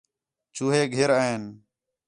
چوہے 0.55 0.81
گِھر 0.93 1.09
آئِن 1.19 1.43